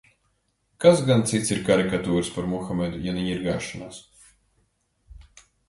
Kas 0.85 1.03
gan 1.09 1.21
cits 1.31 1.51
ir 1.57 1.61
karikatūras 1.67 2.33
par 2.39 2.49
Muhamedu, 2.55 3.03
ja 3.05 3.15
ne 3.21 3.29
ņirgāšanās? 3.29 4.03